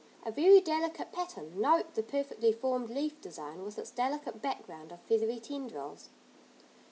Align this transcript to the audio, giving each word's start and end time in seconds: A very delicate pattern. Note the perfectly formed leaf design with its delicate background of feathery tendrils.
A 0.25 0.31
very 0.31 0.61
delicate 0.61 1.11
pattern. 1.11 1.61
Note 1.61 1.93
the 1.93 2.01
perfectly 2.01 2.51
formed 2.51 2.89
leaf 2.89 3.21
design 3.21 3.61
with 3.61 3.77
its 3.77 3.91
delicate 3.91 4.41
background 4.41 4.91
of 4.91 4.99
feathery 5.01 5.39
tendrils. 5.39 6.09